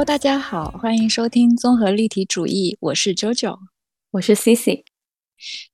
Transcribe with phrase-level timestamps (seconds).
[0.00, 3.58] Hello，大家好，欢迎收听综合立体主义，我是 JoJo，。
[4.12, 4.82] 我是 Cici，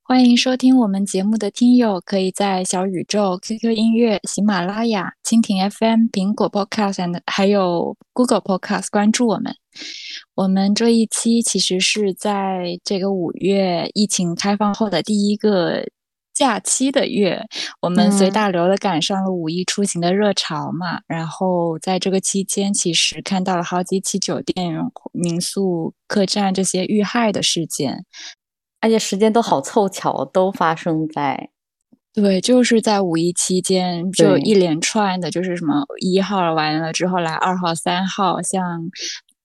[0.03, 9.55] 欢迎收听我们节目的听友，可以在小宇宙、QQ 音乐、喜马拉雅、蜻蜓 FM、苹果 Podcast 还有 Google Podcast 关注我们。
[10.35, 15.85] 我们这一期其实是在这个五月疫情开放后的第一个
[16.37, 17.43] 假期的月，
[17.81, 20.99] 我们随嗯大流的赶上了五一出行的热潮嘛。
[21.07, 24.75] 然后在这个期间，其实看到了好几起酒店、
[25.13, 28.05] 民宿、客栈这些遇害的事件。
[28.81, 31.49] 而且时间都好凑巧，都发生在
[32.13, 38.63] 对，就是在五一期间，就一连串的，就是什么一号完了之后来二号、三号，像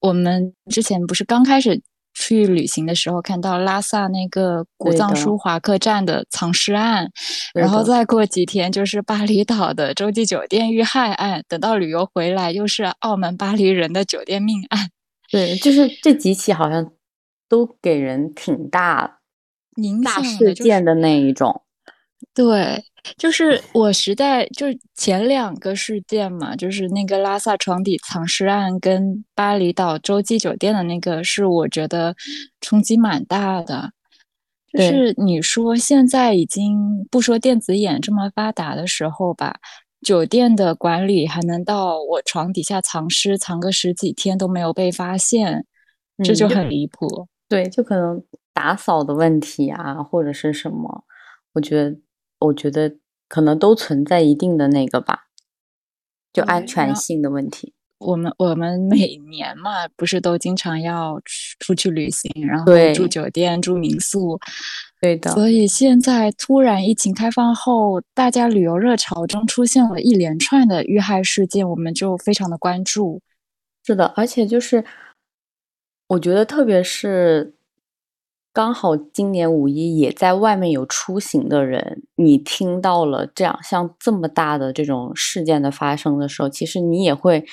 [0.00, 1.80] 我们之前不是刚开始
[2.14, 7.10] 去旅行的时候，看到拉萨那个古藏书华客栈的藏尸案，
[7.54, 14.90] 然后再过几天就是巴厘岛的洲际酒店遇害案，等到旅游回来又是澳门巴黎人的酒店命案，
[15.32, 16.92] 对，就是这几起好像
[17.48, 19.18] 都给人挺大大
[19.76, 21.62] 影响的事件的那一种。
[22.34, 22.82] 对，
[23.16, 32.14] 就是我时代就是前两个事件嘛，就是那个拉萨床底藏尸案跟巴厘岛洲际酒店的那个，是我觉得
[32.60, 33.92] 冲击蛮大的。
[34.72, 39.56] 就是你说现在已经不说电子眼这么发达的时候吧，
[40.00, 45.66] 酒店的管理还能到我床底下藏尸，藏个十几天都没有被发现，
[46.24, 47.28] 这就很离谱。
[47.46, 48.24] 对，就可能
[48.54, 51.04] 打扫的问题啊，或者是什么，
[51.52, 51.94] 我觉得，
[52.42, 52.96] 我觉得
[53.28, 55.26] 可能都存在一定的那个吧，
[56.32, 57.74] 就安全性的问题。
[57.98, 64.36] 我们我们每年嘛，不是都经常要出出去旅行，然后对住酒店、住民宿，
[65.00, 73.22] 对的，所以现在突然疫情开放后，大家旅游热潮中出现了一连串的遇害事件，我们就非常的关注。
[73.86, 74.84] 是的，而且就是
[76.08, 77.54] 我觉得，特别是
[78.52, 87.44] 刚好今年五一也在外面有出行的人，你听到了这样像这么大的这种事件的发生的时候，其实你也会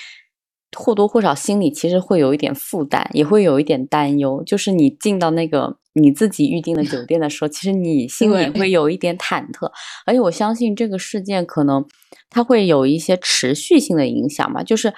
[0.77, 4.43] 或多或少心里其实会有一点负担，也会有一点担忧。
[4.43, 9.71] 就是你进到那个你自己预定的酒店的时候，其实你 心里对会有一点忐忑。
[10.05, 11.85] 而且我相信这个事件可能
[12.29, 14.93] 它会有一些持续性的影响吧，就是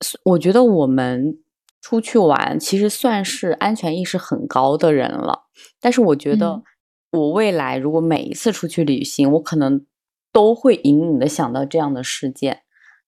[0.00, 1.36] 是我觉得我们
[1.82, 5.42] 出去玩其实算是安全意识很高的人了，
[5.78, 6.62] 但是我觉得嗯。
[7.10, 9.84] 我未来如果每一次出去旅行，我可能
[10.32, 12.62] 都会隐隐的想到这样的事件，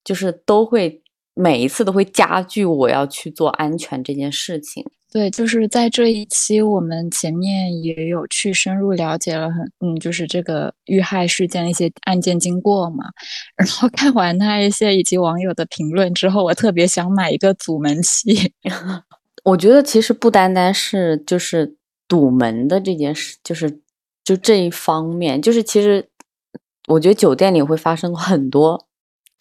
[0.04, 1.02] 就是都会
[1.34, 4.84] 每一次都会加剧我要去做安全这件事情。
[5.12, 13.04] 对，就是在这一期，我们前面也有去深入了解了很，嗯，就是这个遇害事件的一些案件经过嘛。
[13.56, 18.52] 然后看完那一些以及网友的评论之后，我特别想买一个阻门器。
[19.44, 21.76] 我觉得其实不单单是就是
[22.08, 23.80] 堵门的这件事，就是
[24.24, 26.08] 就这一方面，就是其实
[26.88, 28.88] 我觉得酒店里会发生很多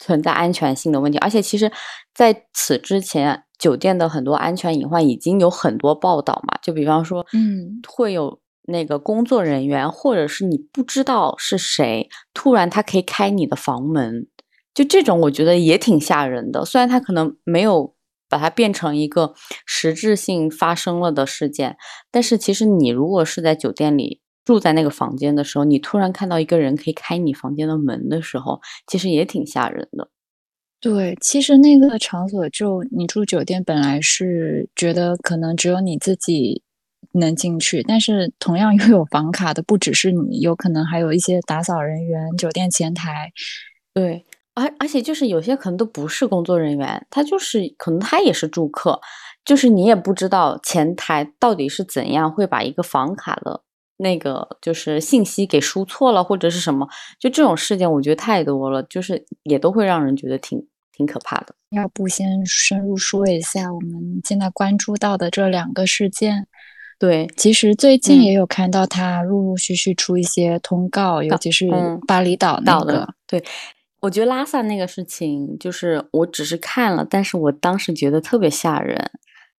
[0.04, 1.72] 存在安全性的问题，而且其实
[2.14, 14.26] 在此之前，酒店的很多安全隐患已经有很多报道嘛，就比方说，嗯会有那个工作人员，或者是你不知道是谁，突然他可以开你的房门，
[14.74, 16.66] 就这种我觉得也挺吓人的。
[16.66, 17.94] 虽然他可能没有
[18.28, 19.32] 把它变成一个
[19.64, 21.78] 实质性发生了的事件，
[22.10, 30.08] 但是其实你如果是在酒店里住在那个房间的时候，你突然看到一个人可以开你房间的门的时候，其实也挺吓人的。
[30.80, 36.62] 对，其实那个场所就你住酒店，本来是觉得可能只有你自己
[37.12, 43.32] 能进去，但是同样拥有房卡的不只是你，有可能还有一些打扫人员、酒店前台。
[43.94, 49.00] 对，而而且就是有些可能都不是工作人员，他就是可能他也是住客，
[49.42, 53.62] 就是你也不知道前台到底是怎样会把一个房卡的
[53.96, 56.88] 那个就是信息给输错了或者是什么，
[57.18, 61.54] 就这种事件我觉得太多了，就是也都会让人觉得挺挺可怕的。
[61.70, 66.46] 要不先深入说一下我们现在关注到的这两个事件？
[66.96, 73.44] 对，其实最近嗯也有看到他陆陆续续出一些通告，尤其是嗯巴厘岛那个到的，对，
[74.00, 79.10] 我觉得拉萨那个事情，就是我只是看了，但是我当时觉得特别吓人，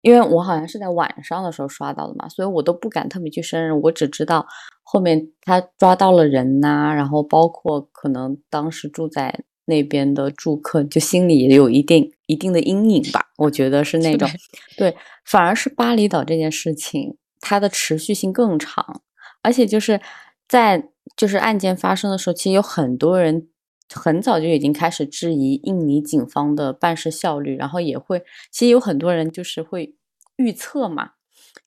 [0.04, 4.46] 因为我好像是在晚上的时候刷到的嘛，所以我都不敢特别去深入，我只知道
[4.82, 9.34] 后面他抓到了人呐、然后包括可能当时住在
[9.64, 14.28] 那边的住客，就心里也有一定一定的阴影吧，我觉得是那种，
[14.76, 19.00] 对，反而是巴厘岛这件事情，它的持续性更长，
[19.42, 19.98] 而且就是
[20.46, 23.48] 在就是案件发生的时候，其实有很多人
[23.92, 29.94] 很早就已经开始质疑印尼警方的办事效率，然后也会，其实有很多人就是会
[30.36, 31.12] 预测嘛，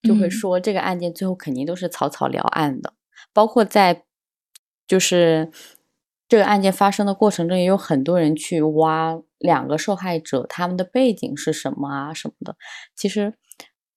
[0.02, 2.94] 就会嗯说这个案件最后肯定都是草草了案的，
[3.34, 4.04] 包括在
[4.88, 5.52] 就是
[6.28, 12.56] 这个案件发生的过程中，也有很多人去挖两个受害者他们的背景是什么啊什么的。
[12.96, 13.36] 其实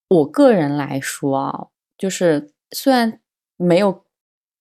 [0.09, 1.67] 我个人来说啊，
[1.97, 3.21] 就是虽然
[3.57, 4.05] 没有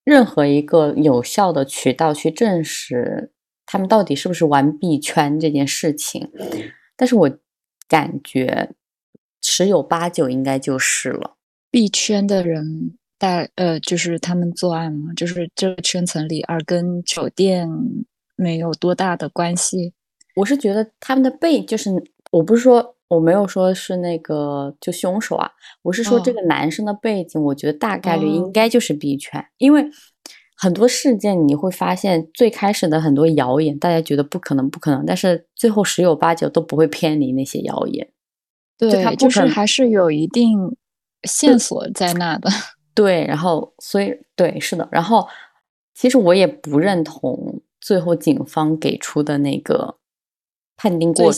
[0.02, 3.32] 任何一个有效的渠道去证实
[3.72, 6.28] 他们到底是不是玩币圈这件事情，
[6.96, 7.30] 但是我
[7.86, 8.72] 感觉
[9.40, 11.36] 十有八九应该就是了。
[11.70, 17.68] 币圈的人大呃，就是他们作案嘛，就是这个圈层里，而跟酒店
[18.34, 19.92] 没有多大的关系。
[20.34, 21.90] 我是觉得他们的背就是，
[22.32, 25.48] 我不是说我没有说是那个就凶手啊，
[25.82, 29.88] 我是说这哦个男生的背景，我觉得大概率应哦该就是币圈，因为
[30.62, 38.06] 很多事件你会发现，最开始的很多谣言，大家觉得不可能不可能，但是最后十有八九都不会偏离那些谣言。
[38.76, 40.76] 对，他不就是还是有一定
[41.22, 42.50] 线索在那的。
[42.94, 45.26] 对，然后所以对，是的，然后
[45.94, 49.96] 其实我也不认同最后警方给出的那个
[50.76, 51.32] 判定过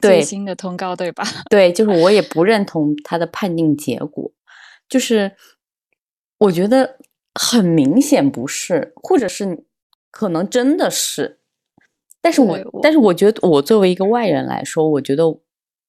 [0.00, 1.22] 对最新的通告对吧？
[1.48, 4.32] 对，就是我也不认同他的判定结果，
[4.88, 5.36] 就是
[6.38, 6.98] 我觉得
[7.34, 9.64] 很明显不是，或者是
[10.10, 11.40] 可能真的是，
[12.20, 15.24] 但是我我但是我觉得我作为一个外人来说，我觉得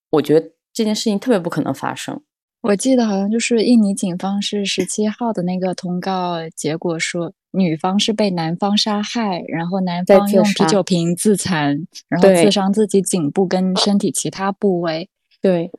[0.10, 2.22] 我觉得这件事情特别不可能发生。
[2.62, 15.08] 我记得好像就是印尼警方是十七号的那个通告结果说，女方是被男方杀害，然后男方用啤酒瓶自残，然后刺伤自己颈部跟身体其他部位。
[15.40, 15.72] 对，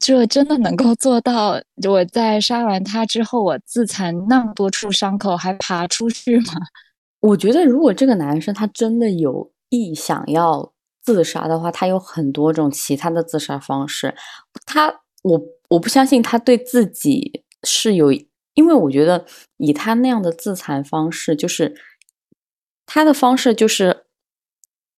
[0.00, 1.60] 这真的能够做到？
[1.88, 6.54] 我在杀完他之后，我自残那么多处伤口还爬出去吗？
[7.20, 14.14] 我觉得如果这个男生他真的有意想要自杀的话，他有很多种其他的自杀方式。
[14.66, 18.12] 他我我不相信他对自己是有，
[18.54, 19.24] 因为我觉得
[19.56, 21.74] 以他那样的自残方式，就是
[22.86, 24.04] 他的方式就是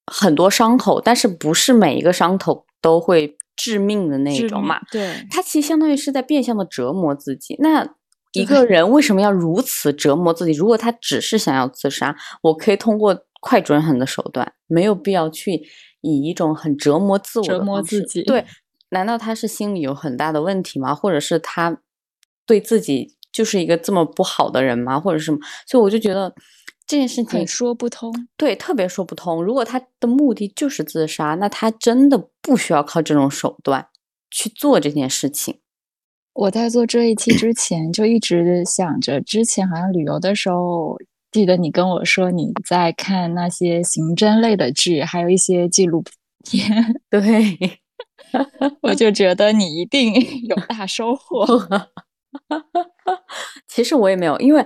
[0.05, 4.79] 很多伤口，但是不是每一个伤口都会致命的那种嘛。
[4.89, 7.57] 对，他其实相当于是在变相的折磨自己。
[7.59, 7.95] 那
[8.33, 10.51] 一个人为什么要如此折磨自己？
[10.53, 15.63] 如果他只是想要自杀，我可以通过快准狠的手段，没有必要去
[16.01, 18.45] 以一种很折磨自我的折磨自己对，
[18.89, 20.93] 难道他是心里有很大的问题吗？
[20.93, 21.81] 或者是他
[22.45, 24.99] 对自己就是一个这么不好的人吗？
[24.99, 25.39] 或者什么？
[25.65, 26.35] 所以我就觉得
[26.87, 28.27] 这件事情说不通。
[28.37, 29.43] 对，特别说不通。
[29.43, 33.87] 如果他的目的就是自杀，那他真的不需要靠这种手段
[34.31, 35.59] 去做这件事情。
[36.33, 40.97] 我在做这一期之前就一直想着，之前好像旅游的时候，
[41.31, 46.03] 记得你跟我说你在看那些刑侦类的剧，还有一些纪录
[46.43, 47.81] 片， 对，
[48.83, 50.13] 我就觉得你一定
[50.47, 51.45] 有大收获。
[53.67, 54.63] 其实我也没有，因为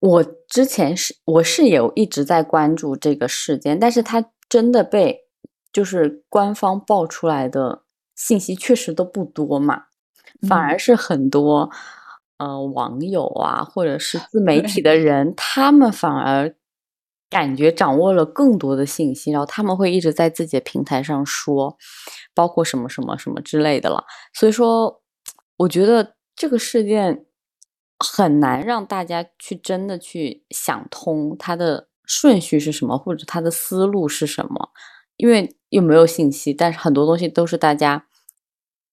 [0.00, 5.26] 我之前是我是有一直在关注这个事件，但是它真的被
[5.72, 7.82] 就是官方爆出来的
[8.14, 9.84] 信息确实都不多嘛，
[10.48, 11.70] 反嗯而是很多
[12.38, 16.54] 呃网友啊，或者是自媒体的人，他们反而
[17.28, 21.76] 感觉掌握了更多的信息，然后他们会一直在自己的平台上说，
[22.34, 24.04] 包括什么什么什么之类的了。
[24.32, 25.02] 所以说，
[25.58, 27.26] 我觉得这个事件
[27.98, 34.70] 很难让大家去真的去想通它的顺序是什么，或者它的思路是什么，
[35.16, 38.06] 因为又没有信息，但是很多东西都是大家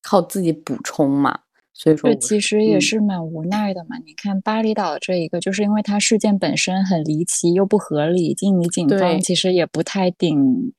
[0.01, 1.41] 靠自己补充嘛。
[1.77, 3.97] 所以说这，其实也嗯是蛮无奈的嘛。
[4.05, 10.74] 你看巴厘岛这一个，就是因为它事件本身很离奇又不合理，印尼警对方其实也不太顶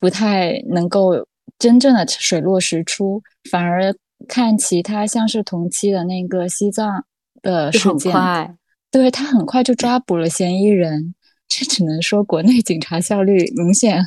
[0.00, 3.94] 不太能够真正的水落石出，反而
[4.26, 7.06] 看其他像是同期的那个西藏
[7.44, 8.58] 的事件，
[8.90, 11.14] 对他很快就抓捕了嫌疑人，
[11.46, 14.02] 这只能说国内 警察效率明显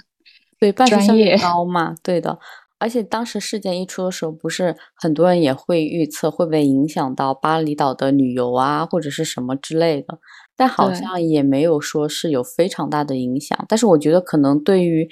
[0.59, 2.39] 对专业高嘛，对的。
[2.79, 10.19] 而且当时事件一出的时候，不是很多人也会预测会不会影响到巴厘岛的旅游啊，或者是什么之类的，
[10.55, 13.65] 但好像也没有说是有非常大的影响。
[13.67, 15.09] 但是我觉得可能对于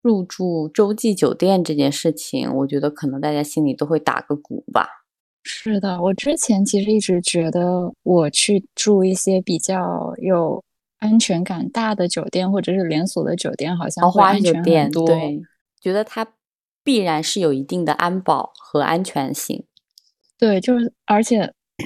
[0.00, 4.88] 入住洲际酒店这件事情，我觉得可能大家心里都会打个鼓吧。
[5.48, 10.62] 是的，我之前其实一直觉得我去住一些比较有
[10.98, 15.40] 安全感大的酒店，或者是连锁的酒店，好像豪华酒店多，对，
[15.80, 16.26] 觉得它。
[16.84, 19.62] 必然是有一定的安保和安全性，
[20.38, 21.40] 对，就是而且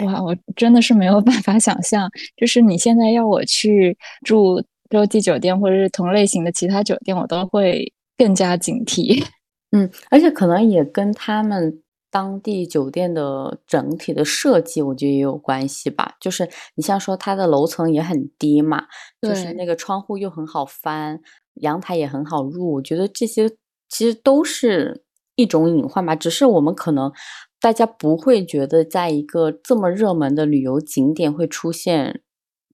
[0.05, 9.27] 哇，我真的是没有办法想象，就是你现在要我去住洲际酒店或者是同类型的其他酒店，我都会更加警惕。
[9.75, 11.82] 嗯，而且可能也跟他们
[12.13, 16.15] 当地酒店的整体的设计，我觉得也有关系吧。
[16.21, 18.85] 就是你像说它的楼层也很低嘛，
[19.21, 21.21] 就是那个窗户又很好翻，
[21.55, 23.51] 阳台也很好入，我觉得这些。
[23.95, 25.05] 其实都是
[25.35, 27.13] 一种隐患吧，只是我们可能
[27.61, 32.23] 大家不会觉得，在一个这么热门的旅游景点会出现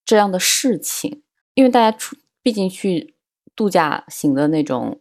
[0.04, 3.16] 这样的事情，因为大家出毕竟去
[3.56, 5.00] 度假型的那种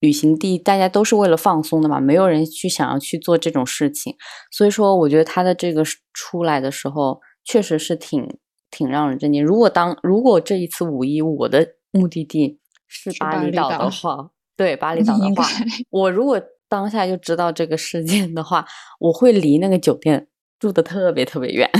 [0.00, 4.14] 旅行地，大家都是为了放松的嘛，没有人去想要去做这种事情，
[4.50, 8.38] 所以说我觉得他的这个出来的时候，确实是挺
[8.70, 9.44] 挺让人震惊。
[9.44, 14.30] 如果当如果这一次五一我的目的地是巴厘岛的话。
[14.56, 15.44] 对巴厘岛的话，
[15.88, 18.66] 我如果当下就知道这个事件的话，
[18.98, 20.26] 我会离那个酒店
[20.58, 21.70] 住的特别特别远，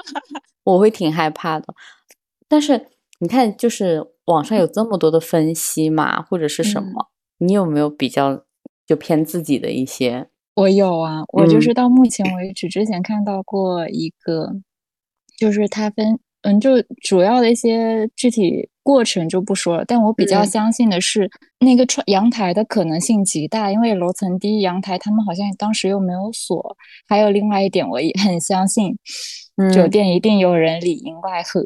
[0.64, 1.66] 我会挺害怕的。
[2.48, 8.44] 但是你看，就是网上有这么多的分析嘛，或者是什么，你有没有比较
[8.86, 10.28] 就偏自己的一些？
[10.54, 14.52] 我有啊，我就是到目前为止之前看到过一个，
[15.38, 16.18] 就是他分。
[16.46, 21.26] 嗯，就主要的一些具体过程就不说了，但我比较相信的是
[21.60, 26.76] 那个窗阳台的可能性极大，因为楼层低，阳台他们好像当时又没有锁。
[27.08, 28.94] 还有另外一点，我也很相信，
[29.72, 31.62] 酒店一定有人里应外合。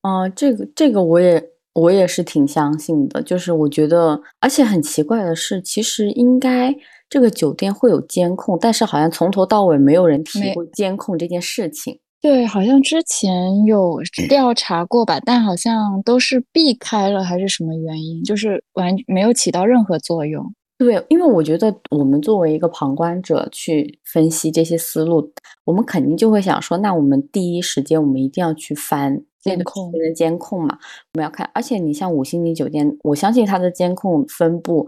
[0.00, 1.44] 哦，这个这个我也
[1.78, 6.74] 我也是挺相信的，就是我觉得，而且很奇怪的是，其实应该
[7.08, 12.00] 这个酒店会有监控，但是好像从头到尾没有人提过监控这件事情。
[12.20, 20.44] 对，好像之前有 调查过吧，但好像都是避开了，还是什么原因，就是完没有起到任何作用。
[20.78, 25.32] 对，因为我觉得我们作为一个旁观者去分析这些思路，
[25.64, 30.78] 我们肯定就会想说，那我们第一时间我们一定要去翻监控的监控嘛，
[31.14, 31.50] 我们要看。
[31.54, 34.86] 而且你像五星级酒店，我相信它的监控分布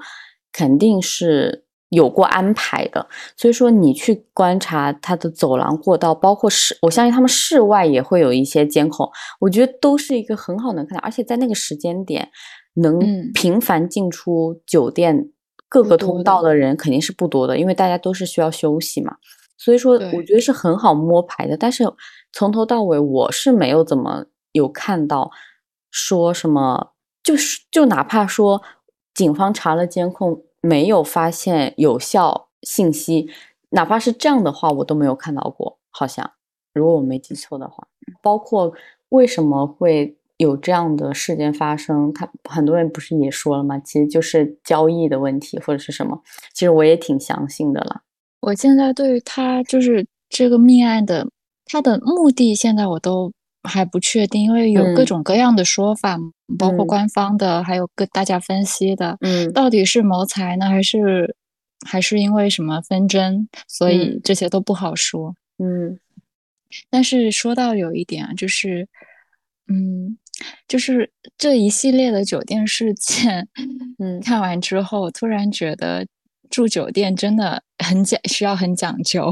[0.52, 1.64] 肯定是。
[1.90, 12.28] 有过安排的，所以说你去观察它的走廊、过道，包括室，我相信他们室外也会有一些监控，我觉得都是一个很好能看到，而且在那个时间点
[12.74, 12.96] 能
[13.34, 15.30] 频繁进出酒店
[15.68, 19.16] 各个通道的人肯定是不多的，因为大家都是需要休息嘛，
[19.58, 21.56] 所以说我觉得是很好摸排的。
[21.56, 21.82] 但是
[22.32, 25.30] 从头到尾我是没有怎么有看到
[25.90, 26.92] 说什么，
[27.22, 28.62] 就是就哪怕说
[29.14, 30.44] 警方查了监控。
[30.62, 33.30] 没有发现有效信息，
[33.70, 35.78] 哪怕是这样的话，我都没有看到过。
[35.88, 36.32] 好像，
[36.74, 37.88] 如果我没记错的话，
[38.20, 38.70] 包括
[39.08, 43.78] 为什么会有这样的事件发生，他很多人不是也说了吗？
[43.78, 46.20] 其实就是交易的问题或者是什么。
[46.52, 48.02] 其实我也挺相信的了。
[48.42, 51.26] 我现在对于他就是这个命案的
[51.64, 53.32] 他的目的，现在我都。
[53.62, 56.18] 还不确定，因为有各种各样的说法，
[56.58, 59.18] 包括官方的，还有各大家分析的。
[59.20, 61.36] 嗯，到底是谋财呢，还是
[61.86, 63.48] 还是因为什么纷争？
[63.68, 65.34] 所以这些都不好说。
[65.58, 65.98] 嗯，
[66.88, 68.88] 但是说到有一点啊，就是，
[69.68, 70.16] 嗯，
[70.66, 73.46] 就是这一系列的酒店事件，
[73.98, 76.06] 嗯，看完之后，突然觉得
[76.48, 79.30] 住酒店真的很讲，需要很讲究。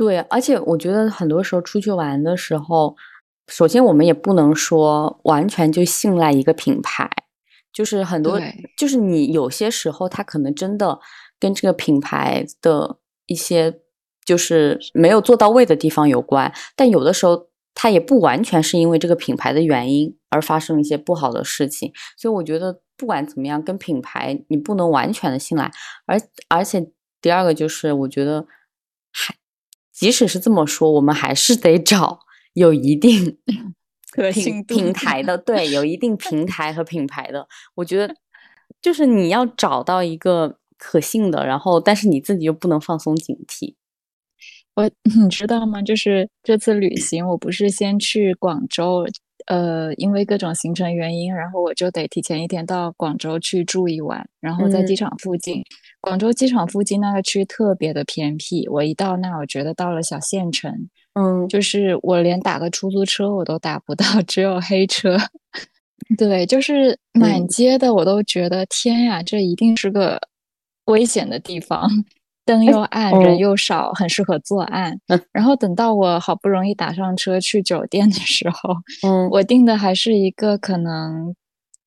[0.00, 2.96] 对，而且我觉得很多时候出去玩的时候，
[3.48, 7.06] 首先我们也不能说完全就信赖一个品牌，
[7.70, 8.40] 就是很多，
[8.78, 10.98] 就是你有些时候它可能真的
[11.38, 13.80] 跟这个品牌的一些
[14.24, 25.70] 就是没有做到位的地方有关，但有的时候它也不完全是因为这个品牌的原因而发生一些不好的事情，所以我觉得不管怎么样，跟品牌你不能完全的信赖，
[26.06, 26.90] 而而且
[27.20, 28.46] 第二个就是我觉得
[29.12, 29.34] 还。
[30.00, 32.20] 即使是这么说，我们还是得找
[32.54, 33.36] 有一定
[34.10, 37.46] 可信平台的，对，有一定平台和品牌的。
[37.74, 38.14] 我觉得
[38.80, 43.74] 就是你要找到一个可信的，然后但是你自己又不能放松警惕。
[44.74, 44.90] 我
[45.22, 45.82] 你知道吗？
[45.82, 49.04] 就是这次旅行，我不是先去广州，
[49.50, 55.60] 呃，因为各种行程原因，然后我就得提前一天到广州去住一晚，然后在机场附近。
[56.00, 65.16] 广州机场附近那个区特别的偏僻，我一到那，我觉得到了小县城，嗯，就是我连打个出租车我都打不到， 只有黑车。
[66.16, 70.20] 对，就是满街的，我都觉得天呀，这一定是个
[70.84, 71.90] 危险的地方。
[72.50, 75.00] 灯又暗，人又少，很适合作案。
[75.30, 78.74] 然后等到我好不容易打上车去酒店的时候，
[79.06, 81.32] 嗯，我订的还是一个可能，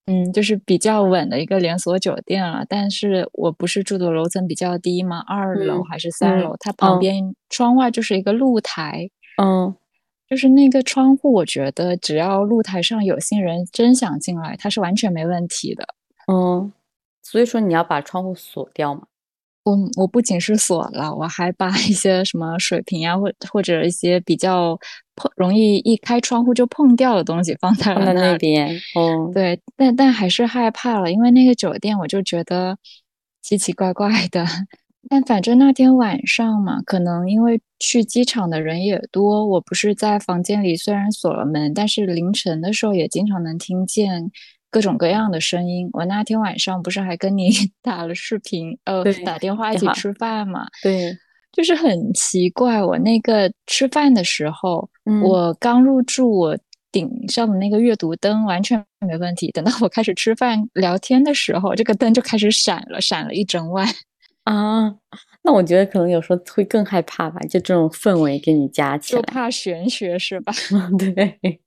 [0.06, 2.66] 嗯，就是比较稳的一个连锁酒店了。
[2.70, 5.22] 但是我不是住的楼层比较低吗？
[5.28, 6.56] 二楼还是三楼？
[6.62, 9.10] 它旁边窗外就是一个露台，
[9.42, 9.76] 嗯，
[10.30, 15.86] 就是那个窗户，我觉得只要露台上有心人真想进来，它是完全没问题的。
[16.32, 16.72] 嗯，
[17.22, 19.02] 所以说你要把窗户锁掉嘛。
[19.64, 24.78] 我我不仅是锁了，我还把一些什么水瓶啊，或或者一些比较
[25.16, 28.76] 碰容易一开窗户就碰掉的东西放在了那边。
[28.96, 32.78] 哦，对，但但还是害怕了，因为那个酒店我就觉得
[33.42, 34.46] 奇奇怪怪的。
[35.10, 44.32] 但反正那天晚上嘛，可能因为去机场的人也多，我不是在房间里，虽然锁了门，但是凌晨的时候也经常能听见。
[44.74, 47.52] 各种各样的声音，我那天晚上不是还跟你
[47.84, 50.66] 打了视频，呃，打电话一起吃饭嘛？
[50.82, 51.16] 对，
[51.52, 54.90] 就是很奇怪，我那个吃饭的时候，
[55.24, 56.58] 我刚入住，我
[56.92, 59.52] 顶上的那个阅读灯完全没问题。
[59.52, 63.88] 等到我开始吃饭聊天的时候，这个灯就开始闪了，闪了一整晚。
[64.46, 64.96] 啊，
[65.44, 70.52] 那我觉得可能有时候会更害怕吧，就这种氛围给你加起来，就怕玄学是吧？
[70.98, 71.62] 对。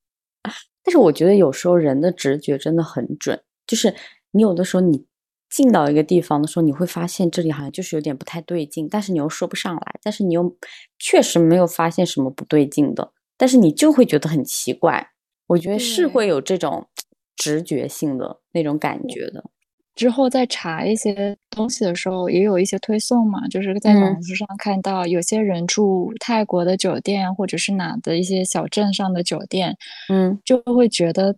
[0.86, 3.92] 但是我觉得有时候人的直觉真的很准，就是
[4.30, 5.04] 你有的时候你
[5.50, 10.56] 进到一个地方的时候，你会发现这里好像就是有点不太对劲，但是你又说不上来，但是你又
[10.96, 15.10] 确实没有发现什么不对劲的，但是你就会觉得很奇怪。
[15.48, 16.86] 我觉得是会有这种
[17.34, 19.50] 直觉性的那种感觉的。
[19.96, 29.74] 之后再查一些东西的时候，也有一些推送嘛，就是在网络上看到有些人住泰国的酒店，或者是哪的一些小镇上的酒店，
[30.10, 31.34] 嗯，就会觉得，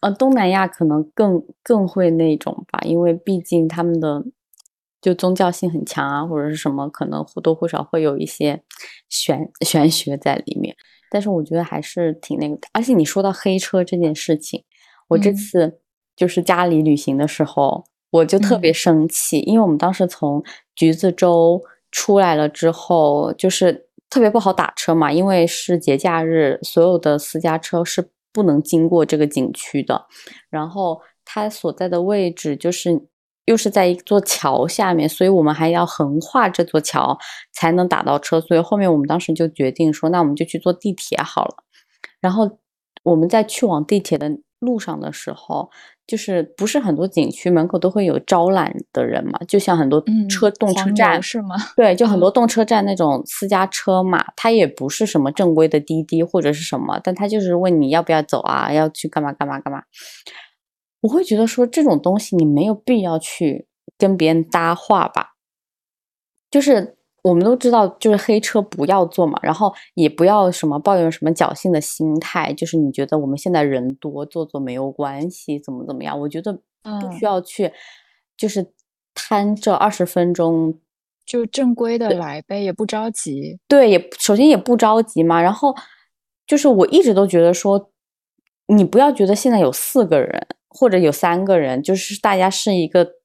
[0.00, 4.24] 呃，东南亚可能更更会那种吧，因为毕竟他们的
[5.00, 8.62] 就宗教性很强啊，或者是什么，可能或多或少会有一些
[9.08, 10.76] 玄玄学在里面。
[11.10, 14.62] 但是我觉得还是挺那个，而且你说到黑车这件事情，
[15.08, 15.80] 我这次。
[16.14, 20.42] 就是家里旅行的时候，我就特别生气，因为我们当时从
[20.76, 30.06] 橘子洲出来了之后，就是特别不好打车嘛，因为是节假日，所有的私家车是不能经过这个景区的。
[30.50, 33.08] 然后它所在的位置就是
[33.46, 37.18] 又是在一座桥下面，所以我们还要横跨这座桥
[37.52, 38.38] 才能打到车。
[38.40, 41.64] 所以后面我们当时就决定说，那我们就去坐地铁好了。
[42.20, 42.58] 然后
[43.02, 45.70] 我们在去往地铁的路上的时候。
[46.12, 49.38] 就是不是很多景区门口都会有招揽的人嘛？
[49.48, 49.98] 就像很多
[50.28, 51.56] 车动车站是吗？
[51.74, 59.84] 对，就很多动车站那种私家车嘛，它也不是什么正规的滴滴或者是什么，但他就是问你要不要走啊，要去干嘛干嘛干嘛。
[61.00, 65.30] 我会觉得说这种东西你没有必要去跟别人搭话吧，
[66.50, 66.98] 就是。
[67.22, 76.18] 我们都知道，就是黑车不要坐嘛，然后也不要什么抱有什么侥幸的心态，就是你觉得我们现在人多，坐坐没有关系，怎么怎么样？
[76.18, 77.72] 我觉得不需要去，
[78.36, 78.72] 就是
[79.14, 80.76] 贪这二十分钟，
[81.24, 83.60] 就正规的来呗，也不着急。
[83.68, 85.40] 对，也首先也不着急嘛。
[85.40, 85.72] 然后
[86.44, 87.90] 就是我一直都觉得说，
[88.66, 93.21] 你不要觉得现在有四个人或者有三个人，就是大家是一个。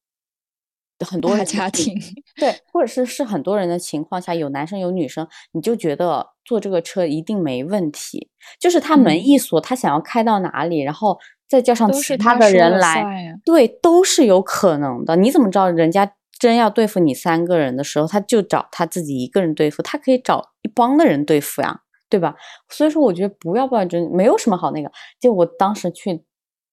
[1.05, 1.95] 很多家庭
[2.35, 8.29] 对，或者是是很多人的情况下，有男生有女生，你就觉得坐这个车一定没问题。
[8.59, 15.15] 就是他门一锁，他想要开到哪里，然后再叫上其他的人来，对，都是有可能的。
[15.15, 19.83] 你怎么知道人家真要对付你三个人的时候，他就找他自己一个人对付？
[19.83, 22.35] 他可以找一帮的人对付呀，对吧？
[22.69, 24.91] 所以说，我觉得不要抱真，没有什么好那个。
[25.19, 26.23] 就我当时去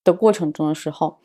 [0.03, 1.19] 的过程中的时候，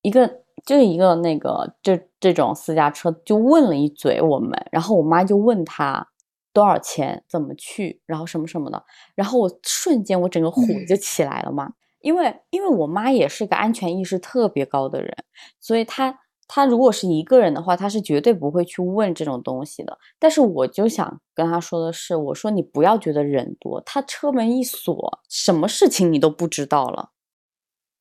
[0.00, 0.42] 一个。
[0.64, 6.06] 就一个那个这这种私家车就问了一嘴我们，然后我妈就问他
[6.52, 15.16] 多少钱，怎么去，然后什么什么的，然后我瞬间我整个火就起来了嘛，因为因为我妈也是个安全意识特别高的人，
[15.60, 19.98] 所以她她如果是一个人的话，她是绝对不会去问这种东西的。
[20.18, 27.11] 但是我就想跟她说的是，我说你不要觉得人多，他车门一锁，什么事情你都不知道了。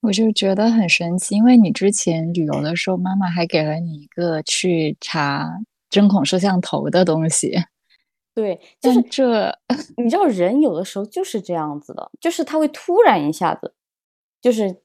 [0.02, 5.60] 我就觉得很神奇，因为你之前旅游的时候，妈妈还给了你一个去查
[5.90, 7.56] 针孔摄像头的东西。
[8.34, 9.54] 对，就是这
[9.98, 13.74] 你知道，人有的时候就是这样子的，就是他会突然一下子，
[14.42, 14.76] 就是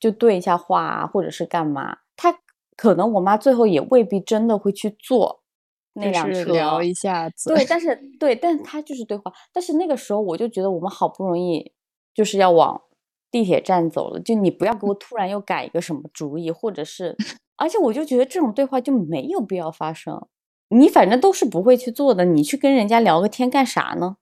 [0.00, 2.36] 就对一下话啊，或者是干嘛，他
[2.76, 5.42] 可能我妈最后也未必真的会去做
[5.92, 11.72] 那辆车，就是聊一下子，对，但是对，但他就是对话，但是那个时候我就觉得我们好不容易
[12.14, 12.80] 就是要往
[13.34, 17.16] 地铁站走了，就你不要给我突然又改一个什么主意，或者是，
[17.56, 20.24] 而且我就觉得这种对话就没有必要发生。
[20.68, 24.18] 你反正都是不会去做的，你去跟人家聊个天干啥呢？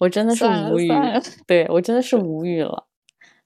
[0.00, 0.90] 我真的是无语
[1.46, 2.88] 对我真的是无语了。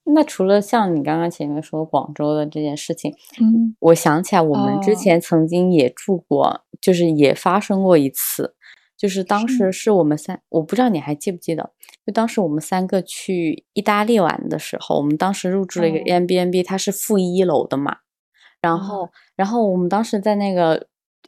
[0.05, 8.55] 那除了像你刚刚前面说广州的这件事情，嗯，我想起来我们之哦前曾经也住过，就是也发生过一次，
[9.01, 11.73] 就是当时是我们三，我不知道你还记不记得，
[12.05, 16.03] 就当时我们三个去意大利玩的时候，我们当时入住了一个哦。
[16.05, 17.97] A m b n b 它是负一楼的嘛，
[18.61, 20.75] 然后，然后我们当时在那个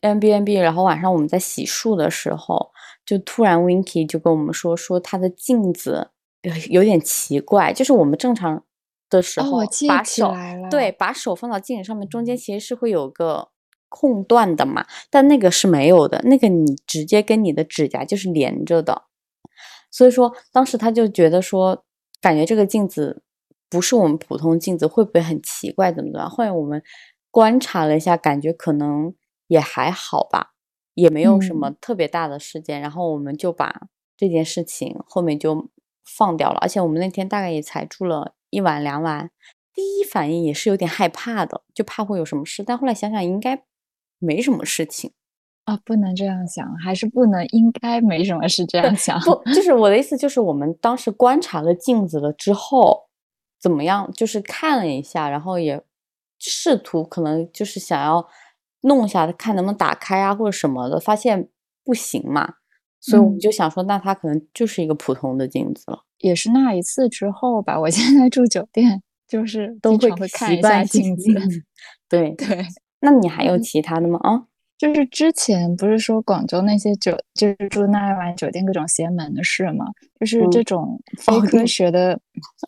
[0.02, 2.70] a m b n b 然后晚上我们在洗漱的时候，
[3.06, 6.10] 就突然 Winky 就跟我们说，说他的镜子
[6.42, 8.62] 有有点奇怪，就是我们正常
[9.08, 9.58] 的时哦，候
[9.88, 10.30] 把手
[10.70, 13.48] 对，把手放到镜子上面，中间其实是会有个
[13.92, 19.02] 空断的嘛，但那个是没有的，那个你直接跟你的指甲就是连着的。
[19.90, 21.84] 所以说，当时他就觉得说，
[22.22, 23.22] 感觉这个镜子
[23.68, 25.92] 不是我们普通镜子，会不会很奇怪？
[25.92, 26.30] 怎么怎么样？
[26.30, 26.82] 后来我们
[27.30, 29.14] 观察了一下，感觉可能
[29.48, 30.54] 也还好吧，
[30.94, 32.80] 也没有什么特别大的事件。
[32.80, 33.82] 然后我们就把
[34.16, 35.68] 这件事情后面就
[36.06, 36.58] 放掉了。
[36.62, 39.30] 而且我们那天大概也才住了一晚两晚，
[39.74, 42.62] 第一反应也是有点害怕的，就怕会有什么事。
[42.62, 43.62] 但后来想想，应该
[44.22, 45.12] 没什么事情。
[45.64, 49.20] 啊，不能这样想，还是不能，应该没什么事这样想。
[49.20, 53.08] 不， 就是我的意思，就是我们当时观察了镜子了之后，
[53.60, 54.10] 怎么样？
[54.12, 55.80] 就是看了一下，然后也
[56.40, 58.26] 试图可能就是想要
[58.80, 61.48] 弄一下，看能不能打开啊，或者什么的，发现
[61.84, 62.54] 不行嘛，
[63.00, 71.62] 所以我们嗯就想说，那它可能就是一个普通的镜子了，也是那一次之后吧，我现在住酒店就是都会会看习一下惯性镜子。
[72.10, 72.66] 对，对，
[73.02, 74.18] 那你还有嗯其他的吗？
[74.22, 74.42] 啊，
[74.78, 79.86] 就是之前不是说广州那些酒，就是住那一晚酒店各种邪门的事吗，
[80.18, 82.18] 就是这嗯种非哦科学的，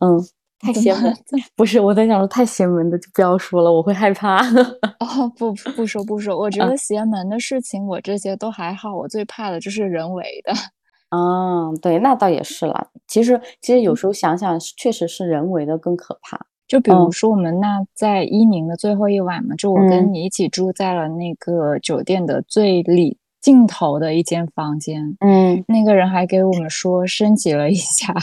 [0.01, 0.21] 嗯，
[0.59, 1.17] 太邪门，
[1.57, 4.39] 不是我在想说太邪门的就不要说了，我会害怕。
[5.01, 10.53] 哦，不不不说不说，我觉啊得邪门的事情我这些都还好，我最怕的就是人为的。
[11.11, 12.89] 啊，对，那倒也是啦。
[13.07, 16.41] 其实，其实嗯有时候想想，确实是人为的更可怕。
[16.67, 17.13] 就比如嗯。
[17.13, 20.13] 说我们那在伊宁的最后一晚嘛，就我跟嗯。
[20.15, 25.63] 你一起住在了那个酒店的最里尽头的一间房间，嗯。
[25.69, 28.15] 那个人还给我们说升级了一下，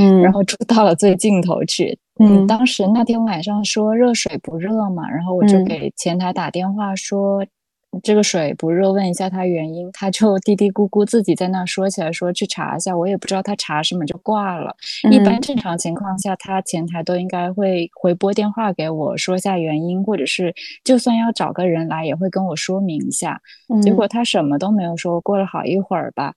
[0.00, 1.98] 嗯然后住到了最尽头去。
[2.20, 2.46] 嗯。
[2.46, 5.64] 当时那天晚上说热水不热嘛，然后我就嗯。
[5.64, 7.44] 给前台打电话说。
[8.02, 14.76] 这个水不热，问一下他原因，他就嘀嘀咕咕自己在那说起来，说去查一下，我也不知道他查什么就挂了。
[15.10, 23.40] 一般嗯正常情况下，他前台都应该会回拨电话给我说一下原因，或者是就算要找个人来，也会跟我说明一下。
[23.82, 25.20] 结果他什么都没有说。
[25.22, 26.34] 过了好一会儿吧，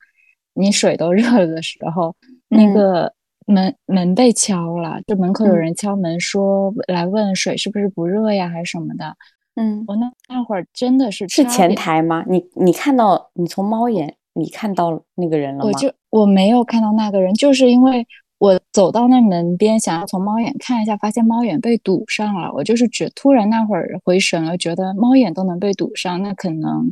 [0.54, 2.16] 你水都热了的时候，
[2.48, 3.14] 那嗯个
[3.46, 9.14] 门门被敲了，就门口有嗯人敲门说来问水是不是不热呀，还是什么的。
[9.56, 12.24] 嗯，我那那会儿真的是是前台吗？
[12.28, 15.70] 你你看到你从猫眼你看到那个人了吗？
[15.70, 18.08] 我就我没有看到那个人，就是因为
[18.38, 22.50] 我走到那门边，想要从猫眼看一下，发现猫眼被堵上了。
[22.54, 26.90] 我就是觉突然那会儿回神了，觉得猫眼都能被堵上，那可能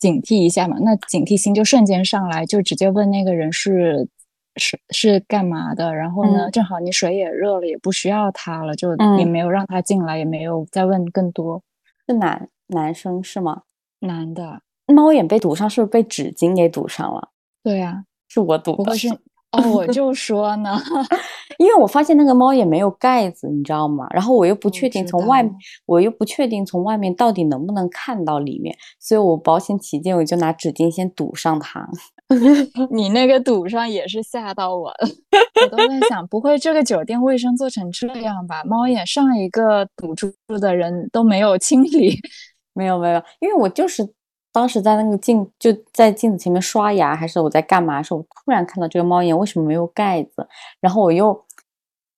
[0.00, 0.78] 警惕一下嘛。
[0.80, 4.08] 那警惕心就瞬间上来，就直接问那个人是
[4.56, 5.94] 是是干嘛的。
[5.94, 11.62] 然后呢，嗯正好你水也热了，也不需要他了，就也嗯没有让他进来，也没有再问更多。
[12.10, 13.62] 是男男生是吗？
[14.00, 17.28] 男的，猫眼被堵上，是不是被纸巾给堵上了？
[17.62, 19.08] 对呀、是我堵的不会，是
[19.52, 19.70] 哦？
[19.72, 20.76] 我就说呢。
[21.58, 24.08] 因为我发现那个猫眼没有盖子，你知道吗？
[24.10, 25.50] 然后我又不确定从外道，
[25.86, 31.88] 我又不确定从外面到底能不能看到里面，所以我保险起见，我就拿纸巾先堵上它。
[32.90, 35.08] 你那个堵上也是吓到我了，
[35.70, 38.62] 我都在想，不会这个酒店卫生做成这样吧？
[38.64, 42.18] 猫眼上一个堵住的人都没有清理，
[42.72, 44.08] 没有没有，因为我就是
[44.52, 50.46] 当时在那个镜就在镜子前面刷牙，还是我在干嘛的时候，我突然看到这个猫眼为什么没有盖子，
[50.80, 51.44] 然后我又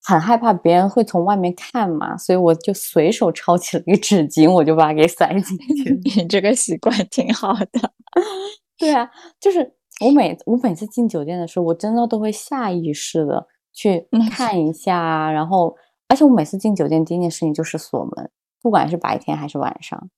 [0.05, 5.97] 很害怕别人会从外面看嘛，所以我就随手抄起了一个纸巾，我就把它给塞进去了。
[6.05, 7.93] 你这个习惯挺好的。
[8.77, 9.09] 对啊，
[9.41, 9.73] 就是
[10.05, 15.75] 我每我每次进酒店的时候，我真的都会下意识的去看一下啊，然后
[16.09, 20.09] 而且我每次进酒店第一件事情就是锁门，不管是白天还是晚上。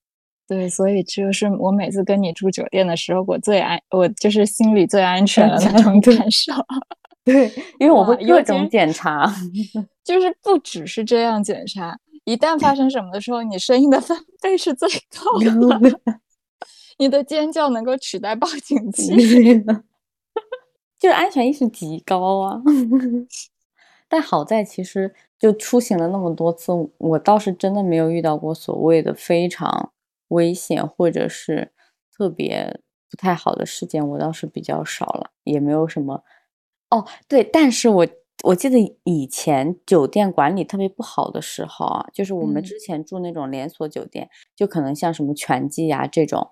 [0.46, 6.52] 对，所以这就是我每次跟你住酒店的时候，我最安，我就是心里最安全的那种感受。
[7.24, 9.24] 对，因为我会各种检查。
[10.04, 15.38] 就是不只是这样检查，一旦发生什么的时候，你声音的分贝是最高
[15.78, 16.00] 的，
[16.98, 19.14] 你的尖叫能够取代报警器。
[20.98, 22.62] 就是安全意识极高啊。
[24.08, 29.92] 但好在其实就出行了那么多次，我倒是真的没有遇到过所谓的非常
[30.28, 31.72] 危险或者是
[32.16, 32.80] 特别
[33.10, 36.22] 不太好的事件，我倒是比较少了，也没有什么。
[36.90, 38.06] 哦，对，但是我
[38.44, 46.50] 我记得以前酒店管理特别不好的时候啊，就是我们嗯之前住那种连锁酒店，就可能像什么全季呀、这种，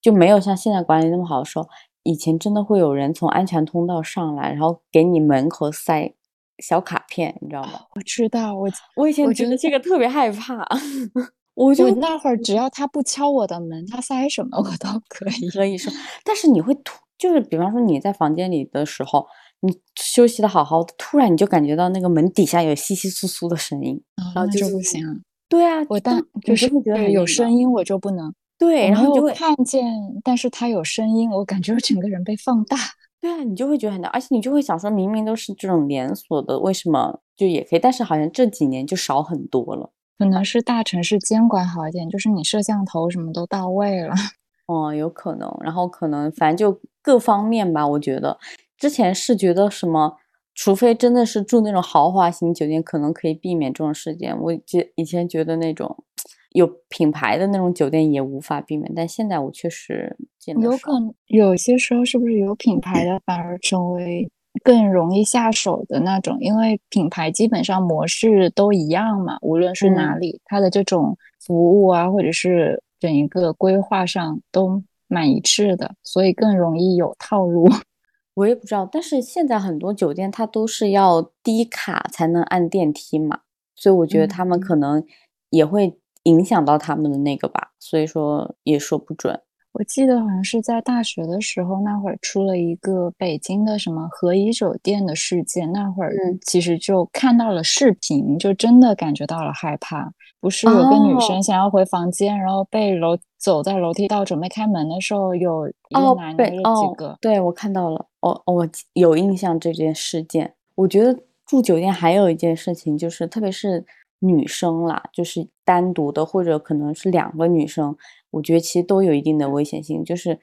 [0.00, 1.66] 就没有像现在管理那么好的时候，
[2.02, 6.14] 以前真的会有人从安全通道上来，然后给你门口塞
[6.58, 7.80] 小卡片，你知道吗？
[7.94, 10.66] 我知道，我我以前我觉得这个特别害怕，
[11.54, 15.48] 我就我那会儿只要他不敲我的门，他塞什么我都可以。
[15.50, 15.92] 可以说，
[16.24, 19.26] 但是你会突，就是比方说你在房间里的时候，
[19.60, 25.16] 你休息的好好的，突然你就感觉到那个门底下有窸窸窣窣的声音，啊，然后就不行啊。
[25.48, 29.84] 对啊，我但就是觉得有声音我就不能，对，然后你就会看见，
[30.24, 32.76] 但是它有声音，我感觉我整个人被放大。
[33.20, 37.78] 对啊，你就会觉得很大，而且你就会想说，明明都是这种连锁的，为什么就也可以？
[37.78, 39.90] 但是好像这几年就少很多了。
[40.18, 44.14] 可能是大城市监管好一点，就是你摄像头什么都到位了。
[44.66, 48.38] 哦，有可能，然后可能反正就各方面吧，我觉得
[48.76, 50.16] 之前是觉得什么，
[50.54, 54.38] 除非真的是住那种豪华型酒店，可能可以避免这种事件。
[54.40, 54.62] 我以
[54.96, 56.04] 以前觉得那种
[56.50, 64.30] 有品牌的那种酒店也无法避免，但现在我确实见有可能有些时候是不是有品牌的反而成为
[64.64, 66.38] 更容易下手的那种？
[66.40, 77.68] 因为品牌基本上模式都一样嘛，无论是哪嗯里，它的这种服务啊，或者是整一个规划上都蛮一致的，所以更容易有套路。
[78.34, 83.40] 我也不知道，但是现在很多酒店它都是要低卡才能按电梯嘛，
[83.74, 85.04] 所以我觉得他们嗯可能
[85.50, 89.40] 也会影响到他们的那个吧，所以说也说不准。
[89.72, 100.12] 我记得好像是在大学的时候，那会儿出了一个北京的什么和颐酒店的事件，那会儿嗯其实就看到了视频，就真的感觉到了害怕。
[100.40, 110.54] 不是有个女哦生想要回房间，然后被楼走在楼梯道准备开门的时候，有一个哦，男的对，有几哦个，，对，我看到了，哦，哦我有印象这件事件。
[110.76, 113.84] 我觉得住酒店还有一件事情，就是特别是
[114.20, 117.96] 女生啦，就是单独的或者可能是两个女生，
[118.30, 120.38] 我觉得其实都有一定的危险性，就是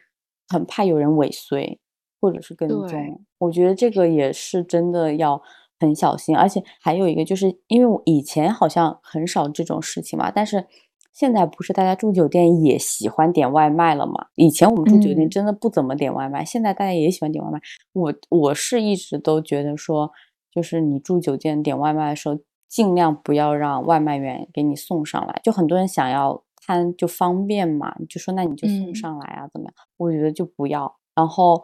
[0.47, 1.79] 很怕有人尾随
[2.21, 3.21] 或者是跟踪。
[3.39, 5.41] 我觉得这个也是真的要
[5.79, 10.65] 很小心，而且还有一个就是因为我以前好像很少这种事情嘛，但是
[11.13, 14.27] 现在不是大家住酒店也喜欢点外卖了嘛？
[14.35, 17.59] 以前我们住酒店嗯真的不怎么点外卖，现在大家也喜欢点外卖。
[17.93, 20.11] 我我是一直都觉得说，
[20.51, 22.37] 就是你住酒店点外卖的时候，
[22.75, 25.39] 尽量不要让外卖员给你送上来。
[25.41, 29.73] 就很多人想要贪就方便嘛，你就说那你就送嗯上来啊，怎么样？
[29.95, 31.63] 我觉得就不要，然后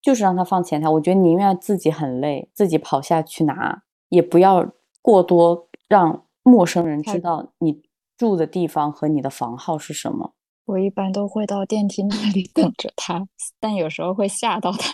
[0.00, 0.88] 就是让他放前台。
[0.88, 4.66] 我觉得宁愿自己很累，自己跑下去拿，也不要
[5.02, 7.82] 过多让陌生人知道你
[8.16, 10.32] 住的地方和你的房号是什么。
[10.66, 13.26] 我一般都会到电梯那里 等着他，
[13.60, 14.92] 但有时候会吓到他。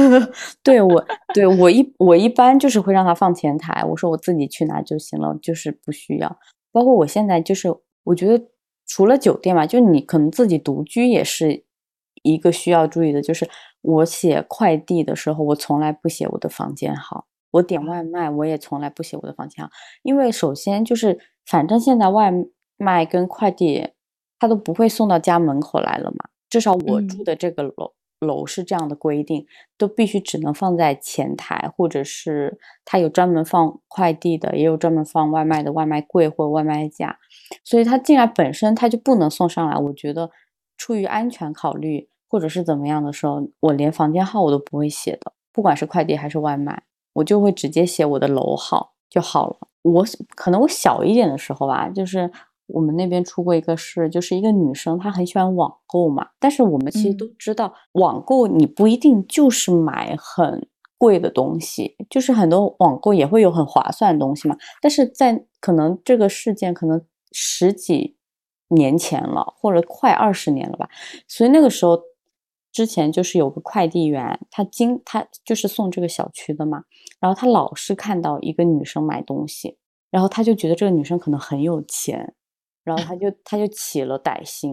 [0.62, 6.38] 对我，对我一我一般就是会让他放前台，我说我自己去拿就行了，就是不需要。
[6.70, 7.74] 包括我现在就是，
[8.04, 8.46] 我觉得
[8.86, 11.64] 除了酒店嘛，就你可能自己独居也是
[12.22, 13.48] 一个需要注意的，就是
[13.80, 19.70] 我写快递的时候，我从来不写我的房间号，我点外卖我也从来不写我的房间号，
[20.02, 22.30] 因为首先就是反正现在外
[22.76, 23.88] 卖跟快递
[24.38, 27.92] 它都不会送到家门口来了嘛，至少我住嗯的这个楼。
[28.20, 29.46] 楼是这样的规定，
[29.76, 37.18] 都必须只能放在前台，或者是他有专门放快递的，也有专门放外卖的外卖柜或者外卖架，
[37.62, 40.30] 所以他进来本身他就不能送上来，我觉得
[40.78, 49.58] 出于安全考虑或者是怎么样的时候，我连房间号我都不会写的，不管是快递还是外卖，我就会直接写我的楼号就好了。
[49.82, 50.02] 我
[50.34, 52.32] 可能我小一点的时候吧，就是。
[52.66, 56.28] 我们那边出过一个事，就是一个女生，她很喜欢网购嘛。
[56.38, 64.56] 但是我们其实都嗯知道，网购你不一定就是买很贵的东西，就是很多网购也会有很划算的东西嘛。
[64.80, 67.00] 但是在可能这个事件可能
[67.32, 68.16] 十几
[68.68, 70.88] 年前了，或者快二十年了吧，
[71.28, 72.00] 所以那个时候
[72.72, 76.82] 之前就是有个快递员，他经他就是送这个小区的嘛，
[77.20, 79.78] 然后他老是看到一个女生买东西。
[80.08, 82.32] 然后他就觉得这个女生可能很有钱，
[82.86, 84.72] 然后他就他就起了歹心，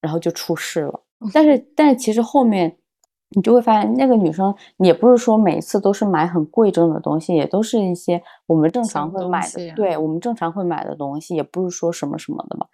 [0.00, 1.04] 然后就出事了。
[1.34, 2.74] 但是但是其实后面
[3.36, 12.66] 你就会发现，那个女生也不是说每次都是买很贵重的东西，也都是一些我们正常会买的，对我们正常会买的东西，也不是说什么什么的嘛。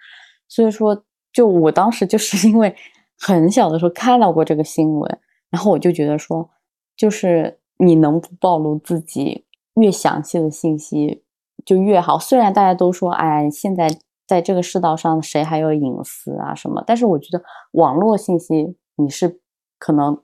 [0.47, 2.73] 所以说，就我当时就是因为
[3.19, 5.19] 很小的时候看到过这个新闻，
[5.51, 6.49] 然后我就觉得说，
[6.97, 11.25] 就是你能不暴露自己越详细的信息。
[11.67, 12.19] 就越好。
[12.19, 13.89] 虽然大家都说，哎，现在
[14.29, 16.85] 在这个世道上，谁还有隐私啊什么？
[16.87, 19.41] 但是我觉得网络信息，你是
[19.79, 20.23] 可能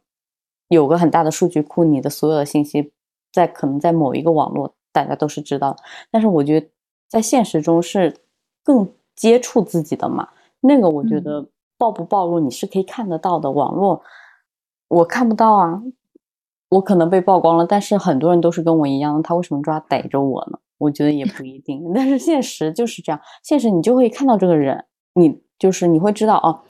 [0.68, 2.92] 有个很大的数据库，你的所有的信息
[3.32, 5.74] 在可能在某一个网络，大家都是知道。
[6.10, 6.68] 但是我觉得
[7.08, 8.14] 在现实中是
[8.62, 8.86] 更
[9.16, 10.28] 接触自己的嘛。
[10.60, 13.50] 那个我觉得暴不暴露，你是可以看得到的。
[13.50, 14.02] 网络
[14.88, 15.82] 我看不到啊，
[16.68, 20.58] 我可能被曝光了，但是很多人都是跟我一样，他为什么抓逮着我呢？
[20.84, 23.20] 我觉得也不一定，但是现实就是这样。
[23.42, 26.62] 现实你就会看到这个人，你就是你会知道哦。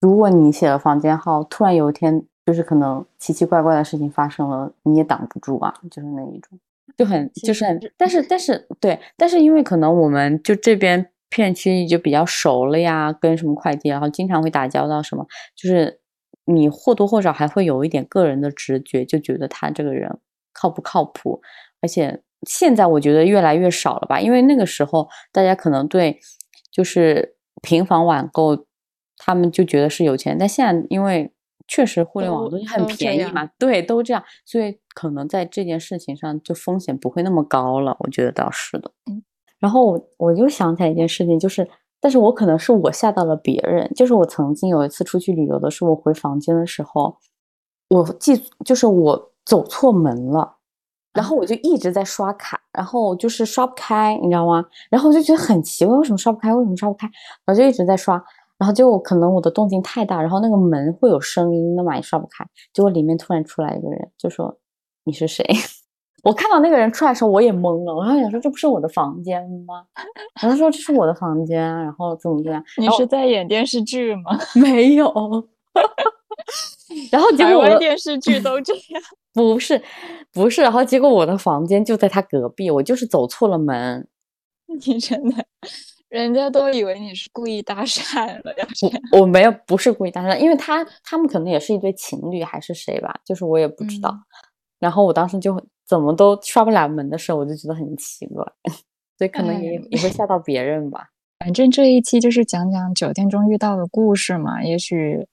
[0.00, 6.58] 如果你写了房间号，突然有一天就是可能奇奇怪怪的事情发生了，你也挡不住啊，就是那一种，
[6.96, 7.80] 就很就是很。
[7.96, 15.98] 但是但是对，但是因为可能我们就这边片区就比较熟了呀，跟什么快递，然后经常会打交道，什么就是
[16.44, 20.18] 你或多或少还会有一点个人的直觉，就觉得他这个人
[20.52, 21.40] 靠不靠谱，
[21.80, 22.22] 而且。
[22.46, 26.18] 现在我觉得越来越少了吧，因为那个时候大家可能对
[26.70, 28.66] 就是平房网购，
[29.16, 31.32] 他们就觉得是有钱，但现在因为
[31.66, 38.92] 确实互联网东西很便宜嘛，对，都这样，所以可能在这件事情上就风险不会那么高了，我觉得倒是的。
[39.10, 39.22] 嗯，
[39.58, 41.68] 然后我我就想起来一件事情，就是，
[42.00, 47.16] 但是我可能是我吓到了别人，就是我曾经有一次出去旅游的时候，我回房间的时候，
[47.88, 50.55] 我记就是我走错门了。
[51.16, 54.64] 然后我就一直在刷卡，然后就是刷不开，你知道吗？
[54.90, 56.54] 然后我就觉得很奇怪，为什么刷不开？
[56.54, 57.06] 为什么刷不开？
[57.44, 58.22] 然后就一直在刷，
[58.58, 62.46] 然后就可能我的动静太大，然后那个门会有声音的嘛，也刷不开。
[62.72, 64.56] 结果里面突然出来一个人，就说
[65.04, 65.44] ：“你是谁？”
[66.24, 69.84] 我看到那个人出来的时候，我也懵了，我还想说：“这不是我的房间吗？”
[70.42, 72.64] 然后他说：“这是我的房间。”然后怎么怎么样？
[72.78, 74.36] 你是在演电视剧吗？
[74.54, 75.08] 没有。
[77.10, 79.02] 然后结果我电视剧都这样。
[79.34, 79.82] 不是，
[80.32, 84.08] 不是，然后结果我的房间就在他隔壁，我就是走错了门。
[84.86, 85.44] 你真的，
[86.08, 88.66] 人家都以为你是故意搭讪了呀？
[89.12, 94.16] 我我没有，不是故意搭讪，因为他他们可能也是一对情侣还是谁吧，就是我也不知道。
[94.78, 98.44] 然后我当时就怎么都刷不了门的时候，我就觉得很奇怪，
[99.18, 101.10] 所以可能也也会吓到别人吧。
[101.40, 105.26] 反正这一期就是讲讲酒店中遇到的故事嘛，也许。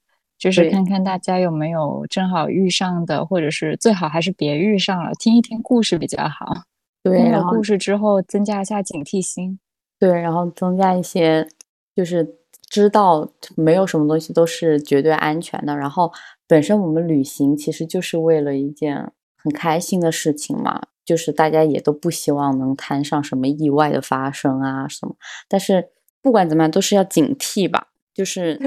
[0.44, 6.54] 就是看看大家有没有正好遇上的，或者是最好还是别遇上了，听一听故事比较好。
[7.02, 9.58] 对，听了故事之后增加一下警惕心。
[9.98, 11.48] 对，然后增加一些，
[11.96, 12.36] 就是
[12.70, 15.78] 知道没有什么东西都是绝对安全的。
[15.78, 16.12] 然后
[16.46, 25.16] 本身我们旅行其实就是为了一件很开心的事情嘛，就是大家也都不希望能摊上什么意外的发生啊什么。
[25.48, 25.88] 但是
[26.22, 27.88] 不管怎么样，都是要警惕吧。
[28.14, 28.60] 就是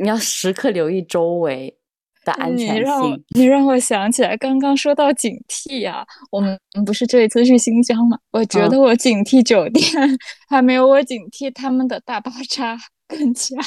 [0.00, 1.76] 你要时刻留意周围
[2.24, 3.24] 的安全性。
[3.34, 8.18] 你让我想起来，刚刚说到警惕啊，我们不是这一次去新疆嘛？
[8.32, 9.84] 我觉得我警惕酒店
[10.48, 13.58] 还没有我警惕他们的大巴扎更强。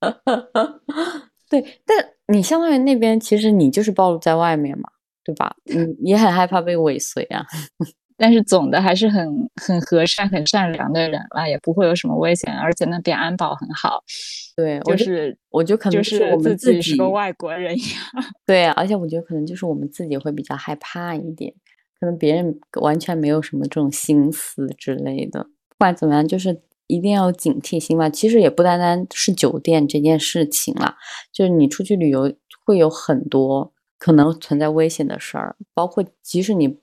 [1.50, 1.96] 对，但
[2.28, 4.88] 你相当于那边，其实你就是暴露在外面嘛，
[5.24, 5.56] 对吧？
[5.64, 7.44] 你也很害怕被尾随啊。
[8.20, 14.02] 但是总的还是很很和善、很善良的人啦，也不会有什么危险，而且那边安保很好。
[14.56, 18.24] 对，就是我就可能就是我们自己是个外国人一样。
[18.44, 21.54] 对，而且我觉得可能就是我们自己会比较害怕一点，
[22.00, 25.44] 可能别人完全没有什么这种心思之类的。
[25.68, 28.10] 不管怎么样，就是一定要警惕心吧。
[28.10, 30.96] 其实也不单单是酒店这件事情啦，
[31.32, 32.34] 就是你出去旅游
[32.66, 36.80] 会有很多可能存在危险的事儿，包括即使你。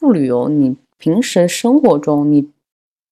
[0.00, 2.50] 不旅游，你平时生活中你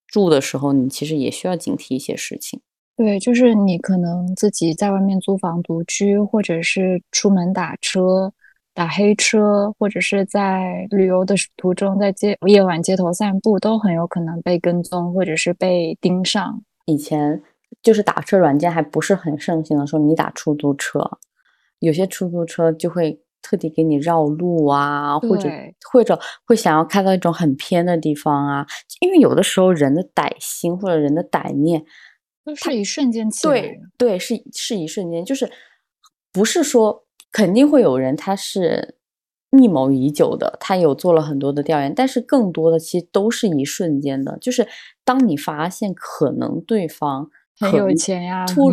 [0.06, 2.60] 住的时候，你其实也需要警惕一些事情。
[2.96, 8.32] 对，就是你可能自己在外面租房独居，或者是出门打车、
[8.72, 16.62] 打黑车，或者是在旅游的途中在街夜晚街头散步，都很有可能被跟踪，或者是被盯上。
[16.86, 17.42] 以前
[17.82, 21.18] 就是打车软件还不是很盛行的时候，你打出租车，
[21.80, 23.20] 有些出租车就会。
[23.42, 25.48] 特地给你绕路啊，或者
[25.90, 28.66] 或者会想要开到一种很偏的地方啊，
[29.00, 31.84] 因为有的时候人的歹心或者人的歹念
[32.44, 33.60] 都是一瞬间起来的。
[33.60, 35.50] 对对，是是一瞬间，就是
[36.32, 38.96] 不是说肯定会有人他是
[39.50, 44.66] 密谋已久的，他有做了很多的调研，但是更多的其实都是一瞬间的，就是
[45.04, 48.72] 当你发现可能对方很有钱呀，突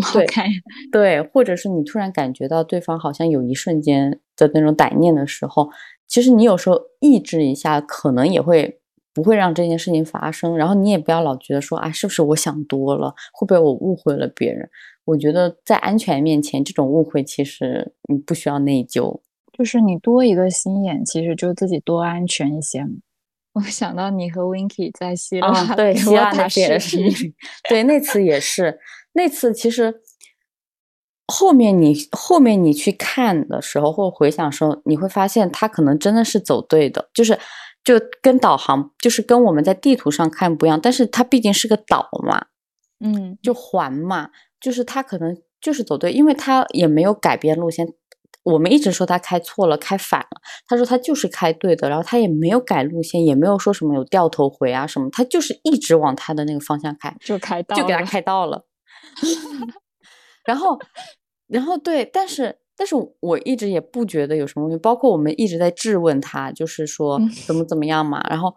[0.92, 5.70] 对或者是你突然感觉到对方好像有一瞬间的那种歹念的时候，
[6.08, 8.80] 其实你有时候抑制一下，可能也会
[9.14, 10.58] 不会让这件事情发生。
[10.58, 13.14] 然后你也不要老觉得说，啊，是不是我想多了？
[13.32, 14.70] 会不会我误会了别人？
[15.06, 19.20] 我觉得在安全面前，这种误会其实你不需要内疚。
[19.58, 22.98] 就是你多一个心眼，其实就自己多安全一些嘛。
[23.54, 25.54] 我想到你和 Winky 在希腊
[25.94, 27.34] 希腊那次也视是，
[27.70, 28.80] 对，那次也是，
[29.14, 30.02] 那次其实
[31.28, 37.38] 后面你后面你去看的时候，或回想时候，你会发现他可能真的是走对的，就是
[37.84, 42.48] 就跟导航，就是跟我们在地图上看不一样，但是它毕竟是个岛嘛，
[43.00, 47.94] 嗯，就环嘛，就是他可能就是走对，因为他也没有改变路线。
[48.44, 50.42] 我们一直说他开错了，开反了。
[50.68, 58.66] 他说他就是开对的，然后他也没有改路线，也没有说什么有掉头回啊什么，他就是一直往他的那个方向开，就开到就给他了开到了。
[60.46, 60.78] 然后，
[61.48, 68.22] 然后对，但是但是我一直也不觉得有什么问题，包括我们一直在质问他，就是说嗯怎么怎么样嘛。
[68.30, 68.54] 然后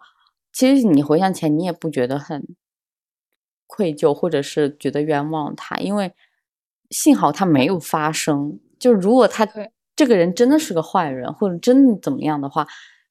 [0.51, 2.45] 其实你回想起来，你也不觉得很
[3.67, 6.13] 愧疚，或者是觉得冤枉他，因为
[6.89, 8.59] 幸好他没有发生。
[8.79, 12.65] 就如果他对这个人真的是个坏人，或者真的怎么样的话，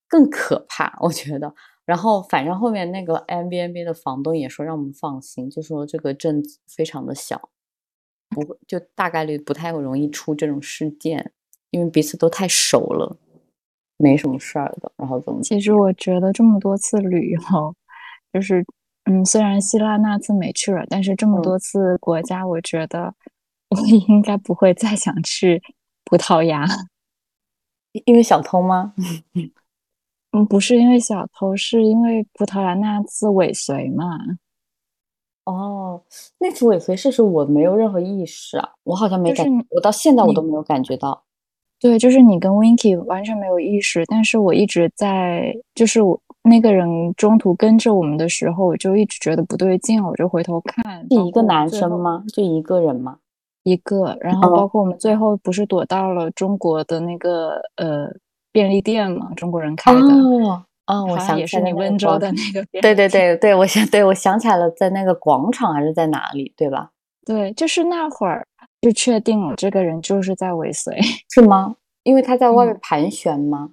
[0.08, 1.52] 更可怕，我觉得。
[1.84, 7.50] 然后反正后面那个 M B N B 的房东也说让我们放心，就说这个镇子非常的小，
[8.30, 11.32] 不会就大概率不太容易出这种事件，
[11.70, 13.16] 因为彼此都太熟了，
[13.96, 14.90] 没什么事儿的。
[14.96, 17.40] 然后怎么其实我觉得这么多次旅游，
[18.32, 18.64] 就是
[19.04, 23.14] 嗯，虽然希腊那次没去了，但是这么嗯多次国家，我觉得
[23.68, 25.62] 我应该不会再想去
[26.06, 26.64] 葡萄牙。
[28.04, 28.94] 因为小偷吗？
[30.32, 34.18] 嗯，不是因为小偷，是因为葡萄牙那次尾随嘛。
[35.44, 36.02] 哦，
[36.38, 41.22] 那次尾随事实我没有任何意识啊，我好像没感，就是我到现在我都没有感觉到。
[41.78, 51.68] 对，就是你跟 Winky 完全没有意识，但是我一直在，就是我那个人中途跟着我们的时候，我就一直觉得不对劲，我就回头看，是一个男？
[51.68, 52.24] 生吗？
[52.32, 53.18] 就一个人吗？
[53.66, 58.08] 一个，然后哦包括我们最后不是躲到了中国的那个呃
[58.52, 63.36] 便利店嘛，中国人开的，哦，哦，我想也是你温州的那个 便对对利店。
[63.36, 66.90] 对对，我想对我想起来了，在那个广场还是在哪里，对吧？
[67.24, 68.46] 对，就是那会儿
[68.80, 70.96] 就确定了这个人就是在尾随，
[71.34, 71.74] 是吗？
[72.04, 73.70] 因为他在外面嗯盘旋吗？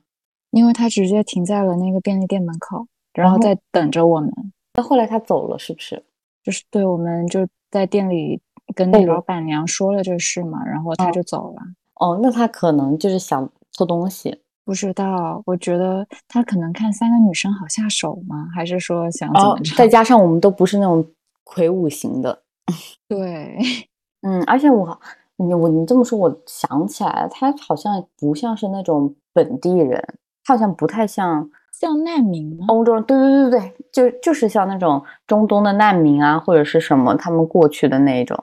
[0.50, 4.32] 因为他直接停在了那个便利店门口，然后在等着我们。
[4.74, 6.04] 那后来他走了，是不是？
[6.44, 8.41] 就是对，我们就在店里
[8.76, 11.61] 跟那对老板娘说了这事嘛，然后他哦就走了。
[11.99, 14.39] 哦，那他可能就是想偷东西。
[14.65, 18.47] 不知道，我觉得他可能看三个女生好下手吗？
[18.55, 19.76] 还是说想怎哦么，着？
[19.76, 21.05] 再加上我们都不是那种
[21.43, 22.43] 魁梧型的，
[23.09, 23.57] 对，
[24.26, 24.97] 嗯，而且我
[25.36, 30.01] 你我你这么说，我想起来了，他好像不像是那种本地人，
[30.45, 32.65] 他好像不太像像难民吗？
[32.69, 33.03] 欧洲人。
[33.03, 33.59] 对对对
[33.91, 38.41] 对，就就是像那种中东的难民啊，或者是什么他们过去的那种。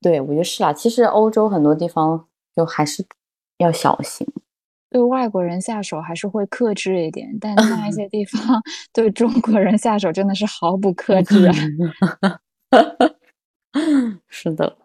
[0.00, 0.72] 对，我觉得是啊。
[0.72, 3.06] 其实欧洲很多地方就还是
[3.58, 4.26] 要小心。
[4.88, 8.60] 对外国人下手还是会克制一点，但 那一些地方
[8.92, 11.54] 对中国人下手真的是毫不克制啊。
[14.28, 14.76] 是的，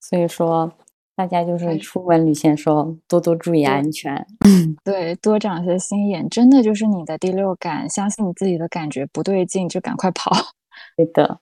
[0.00, 0.72] 所以说
[1.14, 4.26] 大家就是出门旅行的时候多多注意安全。
[4.82, 10.30] 对，多长些心眼，真的就是你的第六感，相信你自己的感觉不对劲就赶快跑。
[10.96, 11.40] 对的，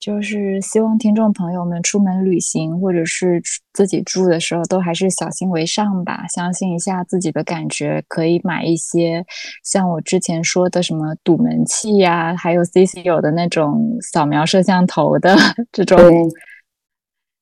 [0.00, 3.42] 就是希望听众朋友们出门旅行或者是
[3.74, 9.22] 自己住的时候，都还是小心为上吧，相信一下自己的感觉，可以买一些
[9.62, 15.36] 像我之前说的什么堵门器呀、还有 CC 有的那种扫描摄像头的
[15.70, 15.98] 这种。
[15.98, 16.10] 对，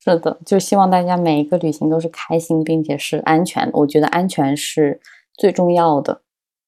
[0.05, 3.71] 是的，就希望大家每一个旅行都是开心并且是安全的。
[3.75, 5.01] 我觉得安全是
[5.37, 6.23] 最重要的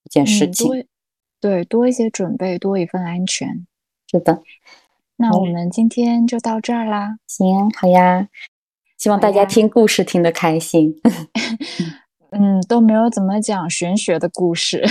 [0.05, 0.69] 一件事嗯，情。
[0.69, 0.77] 多
[1.41, 3.67] 对多一些准备，多一份安全。
[4.09, 4.43] 是的，
[5.21, 7.17] 那我嗯们今天就到这儿啦。
[7.27, 8.27] 行，好呀。
[8.97, 10.95] 希望大家听故事听得开心。
[12.33, 14.83] 嗯，都没有怎么讲玄学的故事，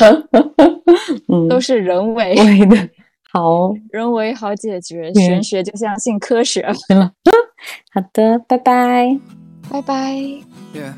[1.29, 2.89] 嗯，都是人为，对的。
[3.31, 6.67] 好，人为好解决，嗯玄学就像信科学。
[7.91, 9.17] 好的，拜拜。
[9.71, 10.13] 拜拜。
[10.73, 10.93] Yeah.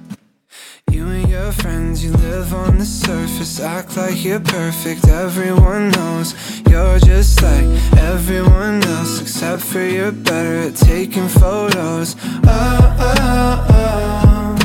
[0.92, 6.36] You and your friends, you live on the surface Act like you're perfect, everyone knows.
[6.70, 7.64] You're just like
[7.98, 12.18] everyone else Except for you're better at taking photos.
[12.46, 14.56] Oh, oh, oh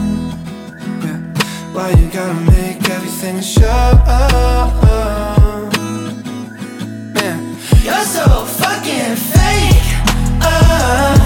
[1.04, 1.20] yeah.
[1.72, 3.92] Why you gotta make everything show?
[7.14, 9.86] Man, you're so fucking fake.
[10.42, 11.25] Oh.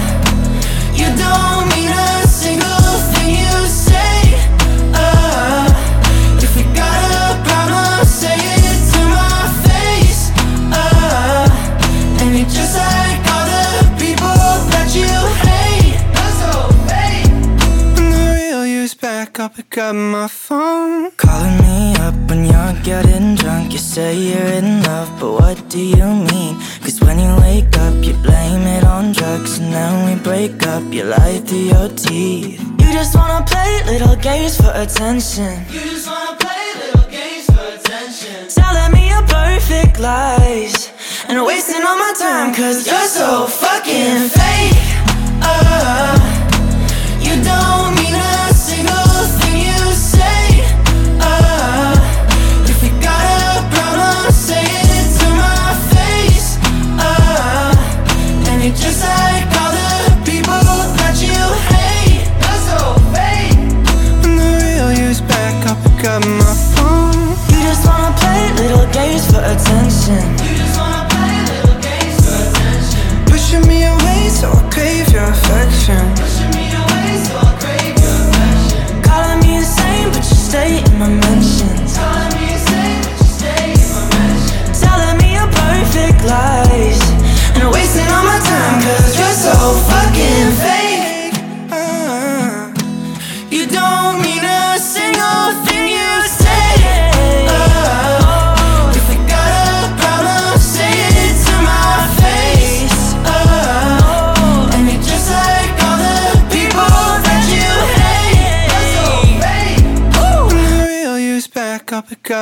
[19.54, 21.10] pick up my phone.
[21.12, 23.72] Calling me up when you're getting drunk.
[23.72, 26.54] You say you're in love, but what do you mean?
[26.82, 29.58] Cause when you wake up, you blame it on drugs.
[29.58, 32.60] And then we break up, you lie through your teeth.
[32.80, 35.64] You just wanna play little games for attention.
[35.70, 38.48] You just wanna play little games for attention.
[38.48, 40.90] Telling me your perfect lies.
[41.28, 44.59] And wasting all my time, cause you're so fucking fake.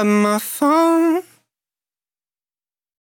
[0.04, 1.22] my phone.